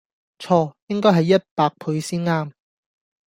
[0.39, 2.51] 錯應該係一百倍先岩